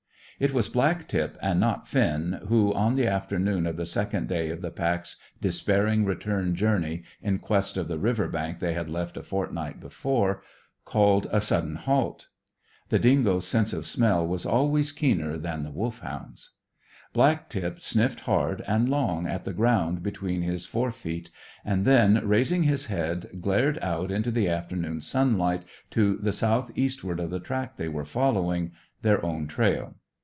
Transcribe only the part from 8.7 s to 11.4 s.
had left a fortnight before, called